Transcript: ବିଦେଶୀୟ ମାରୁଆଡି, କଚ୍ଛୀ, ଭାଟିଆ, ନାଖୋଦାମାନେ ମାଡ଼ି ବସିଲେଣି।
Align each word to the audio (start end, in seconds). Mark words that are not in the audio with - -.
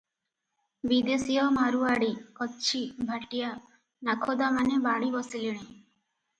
ବିଦେଶୀୟ 0.91 1.43
ମାରୁଆଡି, 1.57 2.09
କଚ୍ଛୀ, 2.41 2.83
ଭାଟିଆ, 3.11 3.53
ନାଖୋଦାମାନେ 4.11 4.83
ମାଡ଼ି 4.91 5.15
ବସିଲେଣି। 5.21 5.65